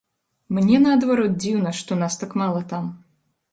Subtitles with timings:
[0.57, 2.91] Мне, наадварот, дзіўна, што нас так мала там.